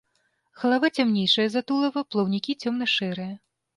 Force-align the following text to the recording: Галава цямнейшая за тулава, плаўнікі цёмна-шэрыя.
Галава 0.61 0.89
цямнейшая 1.03 1.47
за 1.55 1.61
тулава, 1.69 2.03
плаўнікі 2.15 2.59
цёмна-шэрыя. 2.67 3.33